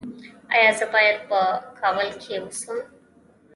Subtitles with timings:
[0.55, 1.39] ایا زه باید په
[1.79, 2.77] کابل کې اوسم؟